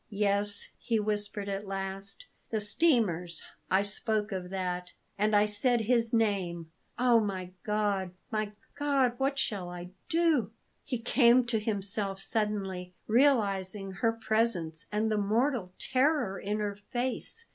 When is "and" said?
5.15-5.35, 14.91-15.11